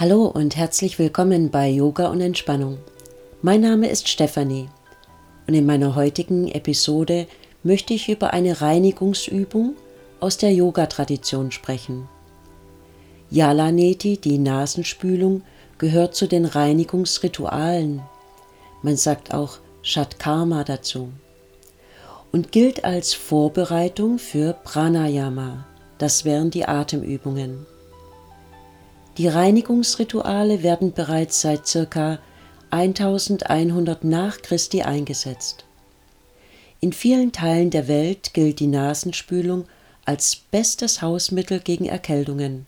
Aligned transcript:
Hallo 0.00 0.26
und 0.26 0.54
herzlich 0.54 1.00
willkommen 1.00 1.50
bei 1.50 1.68
Yoga 1.68 2.06
und 2.06 2.20
Entspannung. 2.20 2.78
Mein 3.42 3.62
Name 3.62 3.88
ist 3.88 4.06
Stefanie 4.06 4.68
und 5.48 5.54
in 5.54 5.66
meiner 5.66 5.96
heutigen 5.96 6.46
Episode 6.46 7.26
möchte 7.64 7.94
ich 7.94 8.08
über 8.08 8.32
eine 8.32 8.60
Reinigungsübung 8.60 9.74
aus 10.20 10.36
der 10.36 10.52
Yoga-Tradition 10.52 11.50
sprechen. 11.50 12.08
Yalaneti, 13.30 14.18
die 14.18 14.38
Nasenspülung, 14.38 15.42
gehört 15.78 16.14
zu 16.14 16.28
den 16.28 16.44
Reinigungsritualen. 16.44 18.00
Man 18.82 18.96
sagt 18.96 19.34
auch 19.34 19.58
Shatkarma 19.82 20.62
dazu 20.62 21.08
und 22.30 22.52
gilt 22.52 22.84
als 22.84 23.14
Vorbereitung 23.14 24.20
für 24.20 24.52
Pranayama, 24.52 25.66
das 25.98 26.24
wären 26.24 26.50
die 26.52 26.66
Atemübungen. 26.66 27.66
Die 29.18 29.26
Reinigungsrituale 29.26 30.62
werden 30.62 30.92
bereits 30.92 31.40
seit 31.40 31.64
ca. 31.90 32.20
1100 32.70 34.04
nach 34.04 34.40
Christi 34.42 34.82
eingesetzt. 34.82 35.64
In 36.78 36.92
vielen 36.92 37.32
Teilen 37.32 37.70
der 37.70 37.88
Welt 37.88 38.32
gilt 38.32 38.60
die 38.60 38.68
Nasenspülung 38.68 39.64
als 40.04 40.36
bestes 40.36 41.02
Hausmittel 41.02 41.58
gegen 41.58 41.86
Erkältungen 41.86 42.66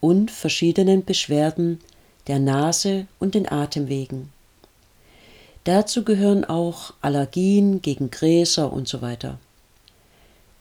und 0.00 0.30
verschiedenen 0.30 1.04
Beschwerden 1.04 1.78
der 2.26 2.38
Nase 2.38 3.06
und 3.18 3.34
den 3.34 3.46
Atemwegen. 3.46 4.32
Dazu 5.64 6.04
gehören 6.04 6.46
auch 6.46 6.94
Allergien 7.02 7.82
gegen 7.82 8.10
Gräser 8.10 8.72
und 8.72 8.88
so 8.88 9.02
weiter. 9.02 9.38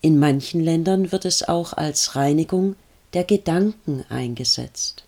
In 0.00 0.18
manchen 0.18 0.60
Ländern 0.60 1.12
wird 1.12 1.24
es 1.24 1.48
auch 1.48 1.72
als 1.74 2.16
Reinigung 2.16 2.74
der 3.14 3.22
Gedanken 3.22 4.04
eingesetzt. 4.08 5.04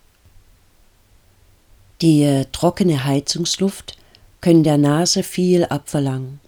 Die 2.03 2.23
äh, 2.23 2.43
trockene 2.51 3.05
Heizungsluft 3.05 3.95
können 4.41 4.65
der 4.65 4.77
Nase 4.77 5.23
viel 5.23 5.63
abverlangen 5.63 6.41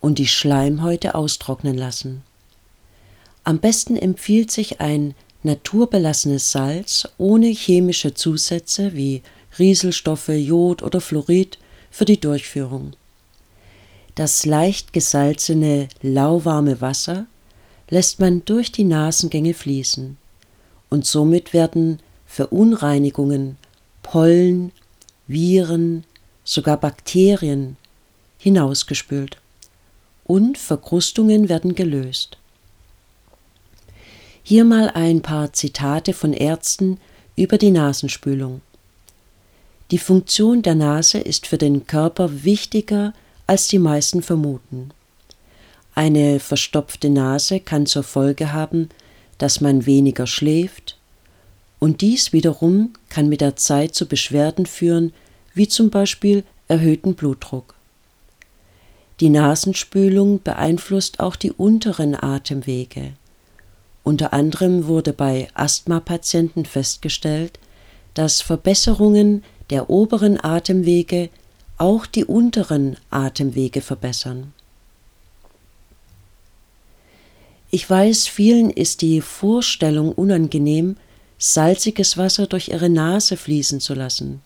und 0.00 0.18
die 0.18 0.26
Schleimhäute 0.26 1.14
austrocknen 1.14 1.78
lassen. 1.78 2.22
Am 3.42 3.58
besten 3.58 3.96
empfiehlt 3.96 4.50
sich 4.50 4.82
ein 4.82 5.14
naturbelassenes 5.44 6.52
Salz 6.52 7.08
ohne 7.16 7.46
chemische 7.46 8.12
Zusätze 8.12 8.92
wie 8.92 9.22
Rieselstoffe, 9.58 10.28
Jod 10.28 10.82
oder 10.82 11.00
Fluorid 11.00 11.56
für 11.90 12.04
die 12.04 12.20
Durchführung. 12.20 12.92
Das 14.14 14.44
leicht 14.44 14.92
gesalzene, 14.92 15.88
lauwarme 16.02 16.82
Wasser 16.82 17.24
lässt 17.88 18.20
man 18.20 18.44
durch 18.44 18.72
die 18.72 18.84
Nasengänge 18.84 19.54
fließen 19.54 20.18
und 20.90 21.06
somit 21.06 21.54
werden 21.54 22.00
Verunreinigungen, 22.26 23.56
Pollen, 24.02 24.70
Viren, 25.26 26.04
sogar 26.44 26.76
Bakterien 26.76 27.76
hinausgespült 28.38 29.36
und 30.24 30.58
Verkrustungen 30.58 31.48
werden 31.48 31.74
gelöst. 31.74 32.38
Hier 34.42 34.64
mal 34.64 34.90
ein 34.90 35.22
paar 35.22 35.52
Zitate 35.52 36.12
von 36.12 36.32
Ärzten 36.32 36.98
über 37.36 37.58
die 37.58 37.70
Nasenspülung. 37.70 38.60
Die 39.92 39.98
Funktion 39.98 40.62
der 40.62 40.74
Nase 40.74 41.18
ist 41.18 41.46
für 41.46 41.58
den 41.58 41.86
Körper 41.86 42.44
wichtiger, 42.44 43.12
als 43.46 43.68
die 43.68 43.78
meisten 43.78 44.22
vermuten. 44.22 44.90
Eine 45.94 46.40
verstopfte 46.40 47.10
Nase 47.10 47.60
kann 47.60 47.86
zur 47.86 48.02
Folge 48.02 48.52
haben, 48.52 48.88
dass 49.38 49.60
man 49.60 49.86
weniger 49.86 50.26
schläft, 50.26 50.96
und 51.82 52.00
dies 52.00 52.32
wiederum 52.32 52.92
kann 53.08 53.28
mit 53.28 53.40
der 53.40 53.56
Zeit 53.56 53.96
zu 53.96 54.06
Beschwerden 54.06 54.66
führen, 54.66 55.12
wie 55.52 55.66
zum 55.66 55.90
Beispiel 55.90 56.44
erhöhten 56.68 57.16
Blutdruck. 57.16 57.74
Die 59.18 59.28
Nasenspülung 59.28 60.40
beeinflusst 60.44 61.18
auch 61.18 61.34
die 61.34 61.50
unteren 61.50 62.14
Atemwege. 62.14 63.14
Unter 64.04 64.32
anderem 64.32 64.86
wurde 64.86 65.12
bei 65.12 65.48
Asthmapatienten 65.54 66.66
festgestellt, 66.66 67.58
dass 68.14 68.42
Verbesserungen 68.42 69.42
der 69.70 69.90
oberen 69.90 70.38
Atemwege 70.38 71.30
auch 71.78 72.06
die 72.06 72.24
unteren 72.24 72.96
Atemwege 73.10 73.80
verbessern. 73.80 74.52
Ich 77.72 77.90
weiß, 77.90 78.28
vielen 78.28 78.70
ist 78.70 79.02
die 79.02 79.20
Vorstellung 79.20 80.12
unangenehm, 80.12 80.94
salziges 81.42 82.16
Wasser 82.16 82.46
durch 82.46 82.68
ihre 82.68 82.88
Nase 82.88 83.36
fließen 83.36 83.80
zu 83.80 83.94
lassen. 83.94 84.42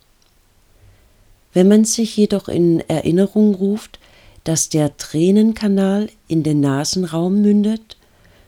Wenn 1.52 1.68
man 1.68 1.84
sich 1.84 2.16
jedoch 2.16 2.48
in 2.48 2.80
Erinnerung 2.88 3.54
ruft, 3.54 3.98
dass 4.44 4.70
der 4.70 4.96
Tränenkanal 4.96 6.08
in 6.26 6.42
den 6.42 6.60
Nasenraum 6.60 7.42
mündet, 7.42 7.98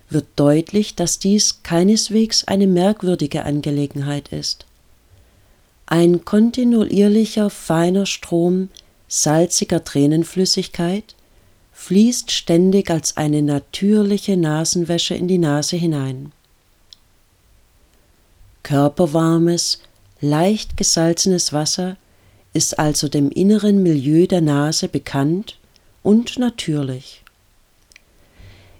wird 0.08 0.26
deutlich, 0.36 0.94
dass 0.94 1.18
dies 1.18 1.62
keineswegs 1.62 2.44
eine 2.44 2.66
merkwürdige 2.66 3.44
Angelegenheit 3.44 4.28
ist. 4.32 4.64
Ein 5.84 6.24
kontinuierlicher 6.24 7.50
feiner 7.50 8.06
Strom 8.06 8.70
salziger 9.08 9.84
Tränenflüssigkeit 9.84 11.14
fließt 11.74 12.30
ständig 12.30 12.90
als 12.90 13.18
eine 13.18 13.42
natürliche 13.42 14.38
Nasenwäsche 14.38 15.14
in 15.14 15.28
die 15.28 15.38
Nase 15.38 15.76
hinein 15.76 16.32
körperwarmes, 18.68 19.80
leicht 20.20 20.76
gesalzenes 20.76 21.54
Wasser 21.54 21.96
ist 22.52 22.78
also 22.78 23.08
dem 23.08 23.30
inneren 23.30 23.82
Milieu 23.82 24.26
der 24.26 24.42
Nase 24.42 24.88
bekannt 24.88 25.56
und 26.02 26.38
natürlich. 26.38 27.22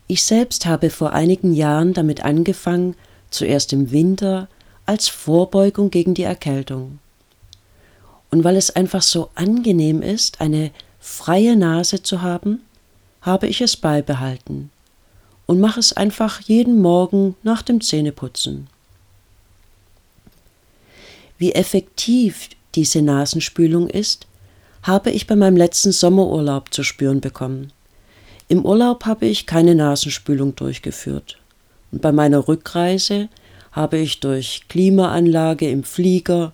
Ich 0.07 0.25
selbst 0.25 0.67
habe 0.67 0.91
vor 0.91 1.15
einigen 1.15 1.55
Jahren 1.55 1.95
damit 1.95 2.23
angefangen, 2.23 2.97
zuerst 3.31 3.73
im 3.73 3.91
Winter 3.91 4.49
als 4.85 5.09
Vorbeugung 5.09 5.91
gegen 5.91 6.13
die 6.13 6.25
Erkältung. 6.25 6.99
Und 8.31 8.45
weil 8.45 8.57
es 8.57 8.69
einfach 8.69 9.01
so 9.01 9.31
angenehm 9.37 10.03
ist, 10.03 10.43
eine 10.43 10.71
freie 11.01 11.57
Nase 11.57 12.03
zu 12.03 12.21
haben, 12.21 12.61
habe 13.23 13.47
ich 13.47 13.63
es 13.63 13.75
beibehalten 13.75 14.71
und 15.47 15.61
mache 15.61 15.81
es 15.81 15.95
einfach 15.95 16.43
jeden 16.43 16.83
Morgen 16.83 17.37
nach 17.43 17.63
dem 17.63 17.81
Zähneputzen. 17.81 18.69
Wie 21.39 21.53
effektiv 21.53 22.51
diese 22.75 23.01
Nasenspülung 23.01 23.89
ist, 23.89 24.27
habe 24.83 25.11
ich 25.11 25.27
bei 25.27 25.37
meinem 25.37 25.57
letzten 25.57 25.93
Sommerurlaub 25.93 26.73
zu 26.73 26.83
spüren 26.83 27.21
bekommen. 27.21 27.73
Im 28.49 28.65
Urlaub 28.65 29.05
habe 29.05 29.27
ich 29.27 29.47
keine 29.47 29.75
Nasenspülung 29.75 30.57
durchgeführt. 30.57 31.39
Und 31.93 32.03
bei 32.03 32.13
meiner 32.13 32.49
Rückreise 32.49 33.29
habe 33.73 33.99
ich 33.99 34.21
durch 34.21 34.63
Klimaanlage 34.69 35.71
im 35.71 35.85
Flieger 35.85 36.53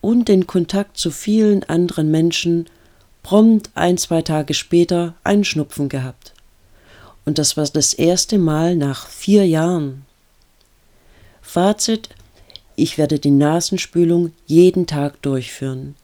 und 0.00 0.28
den 0.28 0.46
Kontakt 0.46 0.96
zu 0.96 1.10
vielen 1.10 1.64
anderen 1.64 2.10
Menschen 2.10 2.66
prompt 3.22 3.70
ein, 3.74 3.98
zwei 3.98 4.22
Tage 4.22 4.54
später 4.54 5.14
einen 5.24 5.44
Schnupfen 5.44 5.88
gehabt. 5.88 6.32
Und 7.24 7.38
das 7.38 7.56
war 7.56 7.66
das 7.66 7.94
erste 7.94 8.38
Mal 8.38 8.76
nach 8.76 9.08
vier 9.08 9.46
Jahren. 9.46 10.04
Fazit, 11.40 12.10
ich 12.76 12.98
werde 12.98 13.18
die 13.18 13.30
Nasenspülung 13.30 14.32
jeden 14.46 14.86
Tag 14.86 15.22
durchführen. 15.22 15.94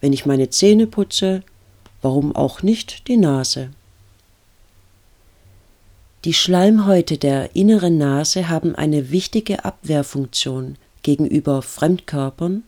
Wenn 0.00 0.12
ich 0.12 0.26
meine 0.26 0.50
Zähne 0.50 0.86
putze, 0.86 1.42
warum 2.00 2.34
auch 2.34 2.62
nicht 2.62 3.08
die 3.08 3.16
Nase? 3.16 3.70
Die 6.24 6.34
Schleimhäute 6.34 7.18
der 7.18 7.56
inneren 7.56 7.98
Nase 7.98 8.48
haben 8.48 8.76
eine 8.76 9.10
wichtige 9.10 9.64
Abwehrfunktion 9.64 10.76
gegenüber 11.02 11.62
Fremdkörpern 11.62 12.62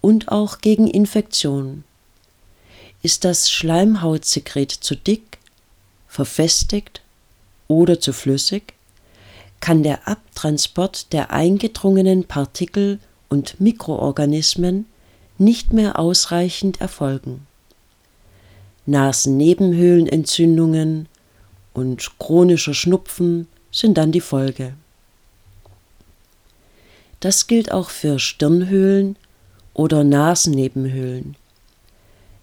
und 0.00 0.28
auch 0.28 0.60
gegen 0.60 0.88
Infektionen. 0.88 1.84
Ist 3.02 3.24
das 3.24 3.50
Schleimhautsekret 3.50 4.70
zu 4.70 4.94
dick, 4.94 5.38
verfestigt 6.08 7.02
oder 7.68 8.00
zu 8.00 8.12
flüssig, 8.14 8.74
kann 9.60 9.82
der 9.82 10.08
Abtransport 10.08 11.12
der 11.12 11.30
eingedrungenen 11.30 12.24
Partikel 12.24 12.98
und 13.28 13.60
Mikroorganismen 13.60 14.86
nicht 15.38 15.72
mehr 15.72 15.98
ausreichend 15.98 16.80
erfolgen. 16.80 17.46
Nasennebenhöhlenentzündungen 18.86 21.08
und 21.74 22.18
chronischer 22.18 22.74
Schnupfen 22.74 23.46
sind 23.70 23.98
dann 23.98 24.10
die 24.12 24.20
Folge. 24.20 24.74
Das 27.20 27.46
gilt 27.46 27.70
auch 27.70 27.90
für 27.90 28.18
Stirnhöhlen 28.18 29.16
oder 29.74 30.04
Nasennebenhöhlen. 30.04 31.36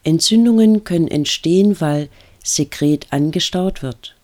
Entzündungen 0.04 0.84
können 0.84 1.08
entstehen, 1.08 1.82
weil 1.82 2.10
Sekret 2.44 3.08
angestaut 3.12 3.82
wird 3.82 4.17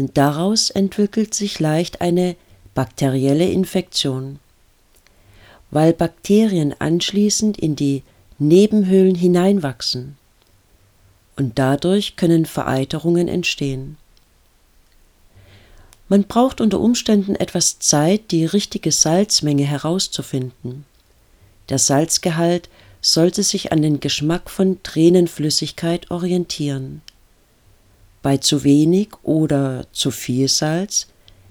und 0.00 0.16
daraus 0.16 0.70
entwickelt 0.70 1.34
sich 1.34 1.60
leicht 1.60 2.00
eine 2.00 2.34
bakterielle 2.74 3.48
Infektion. 3.50 4.38
weil 5.72 5.92
Bakterien 5.92 6.74
anschließend 6.80 7.56
in 7.56 7.76
die 7.76 8.02
Nebenhöhlen 8.40 9.14
hineinwachsen 9.14 10.16
und 11.36 11.60
dadurch 11.60 12.16
können 12.16 12.44
Vereiterungen 12.44 13.28
entstehen. 13.28 13.96
Man 16.08 16.24
braucht 16.24 16.60
unter 16.60 16.80
Umständen 16.80 17.36
etwas 17.36 17.78
Zeit, 17.78 18.32
die 18.32 18.46
richtige 18.46 18.90
Salzmenge 18.90 19.62
herauszufinden. 19.62 20.86
Der 21.68 21.78
Salzgehalt 21.78 22.68
sollte 23.00 23.44
sich 23.44 23.70
an 23.70 23.80
den 23.80 24.00
Geschmack 24.00 24.50
von 24.50 24.82
Tränenflüssigkeit 24.82 26.10
orientieren. 26.10 27.00
Bei 28.22 28.36
zu 28.36 28.64
wenig 28.64 29.08
oder 29.22 29.86
zu 29.92 30.10
viel 30.10 30.48
Salz 30.48 31.06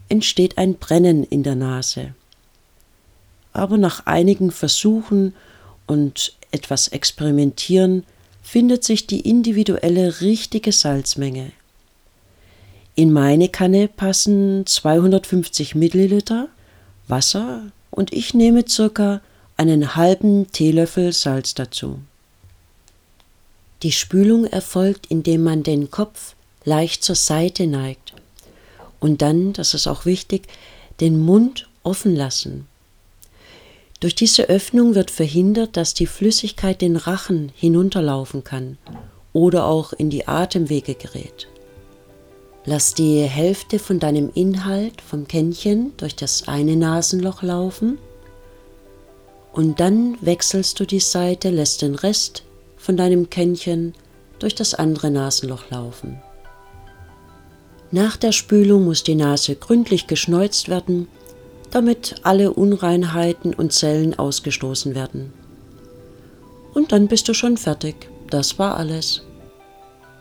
entsteht 0.08 0.58
ein 0.58 0.76
Brennen 0.76 1.24
in 1.24 1.44
der 1.44 1.56
Nase. 1.56 2.14
Aber 3.54 3.78
nach 3.78 4.06
einigen 4.06 4.52
Versuchen 4.52 5.34
und 5.88 6.34
etwas 6.52 6.88
Experimentieren 6.90 8.04
findet 8.42 8.84
sich 8.84 9.08
die 9.08 9.22
individuelle 9.22 10.22
richtige 10.22 10.72
Salzmenge. 10.72 11.52
In 12.96 13.12
meine 13.12 13.50
Kanne 13.50 13.88
passen 13.88 14.66
250 14.66 15.76
Milliliter 15.76 16.50
Wasser 17.08 17.72
und 17.92 18.14
ich 18.14 18.34
nehme 18.34 18.68
circa 18.68 19.22
einen 19.58 19.96
halben 19.96 20.52
Teelöffel 20.52 21.14
Salz 21.14 21.54
dazu. 21.54 22.00
Die 23.84 23.92
Spülung 23.92 24.46
erfolgt, 24.46 25.08
indem 25.08 25.44
man 25.44 25.64
den 25.64 25.90
Kopf 25.90 26.36
leicht 26.64 27.04
zur 27.04 27.16
Seite 27.16 27.68
neigt 27.68 28.14
und 29.00 29.22
dann, 29.22 29.54
das 29.54 29.74
ist 29.74 29.88
auch 29.88 30.06
wichtig, 30.06 30.48
den 31.00 31.20
Mund 31.20 31.68
offen 31.84 32.16
lassen. 32.16 32.68
Durch 34.00 34.16
diese 34.16 34.44
Öffnung 34.44 34.96
wird 34.96 35.12
verhindert, 35.12 35.76
dass 35.76 35.94
die 35.94 36.06
Flüssigkeit 36.06 36.82
den 36.82 36.96
Rachen 36.96 37.52
hinunterlaufen 37.56 38.44
kann 38.44 38.78
oder 39.34 39.66
auch 39.66 39.92
in 39.94 40.10
die 40.10 40.28
Atemwege 40.28 40.96
gerät. 40.96 41.48
Lass 42.66 42.94
die 42.94 43.24
Hälfte 43.24 43.80
von 43.80 44.00
deinem 44.00 44.32
Inhalt 44.34 45.02
vom 45.02 45.28
Kännchen 45.28 45.94
durch 45.98 46.16
das 46.16 46.48
eine 46.48 46.76
Nasenloch 46.76 47.42
laufen 47.42 47.98
und 49.52 49.80
dann 49.80 50.18
wechselst 50.22 50.80
du 50.80 50.86
die 50.86 51.00
Seite, 51.00 51.50
lässt 51.50 51.82
den 51.82 51.96
Rest 51.96 52.44
von 52.78 52.96
deinem 52.96 53.30
Kännchen 53.30 53.94
durch 54.40 54.56
das 54.56 54.74
andere 54.74 55.12
Nasenloch 55.12 55.70
laufen. 55.70 56.22
Nach 57.92 58.18
der 58.18 58.32
Spülung 58.32 58.86
muss 58.86 59.04
die 59.04 59.16
Nase 59.16 59.56
gründlich 59.56 60.08
geschneuzt 60.08 60.70
werden 60.70 61.08
damit 61.72 62.16
alle 62.24 62.54
Unreinheiten 62.54 63.54
und 63.54 63.74
Zellen 63.74 64.18
ausgestoßen 64.18 64.96
werden. 64.96 65.34
Und 66.74 66.92
dann 66.92 67.08
bist 67.08 67.28
du 67.28 67.34
schon 67.34 67.58
fertig. 67.58 68.10
Das 68.30 68.60
war 68.60 68.78
alles. 68.78 69.24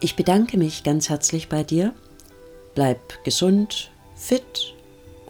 Ich 0.01 0.17
bedanke 0.17 0.57
mich 0.57 0.83
ganz 0.83 1.09
herzlich 1.09 1.49
bei 1.49 1.63
dir. 1.63 1.93
Bleib 2.75 3.25
gesund, 3.25 3.91
fit 4.15 4.75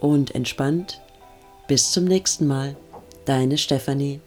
und 0.01 0.35
entspannt. 0.35 1.01
Bis 1.67 1.91
zum 1.91 2.05
nächsten 2.05 2.47
Mal. 2.47 2.77
Deine 3.25 3.59
Stefanie. 3.59 4.21